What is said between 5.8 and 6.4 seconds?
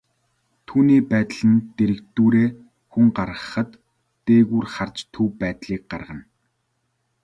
гаргана.